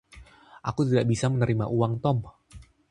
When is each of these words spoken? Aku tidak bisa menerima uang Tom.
Aku 0.69 0.81
tidak 0.89 1.05
bisa 1.11 1.25
menerima 1.33 1.65
uang 1.77 1.93
Tom. 2.03 2.17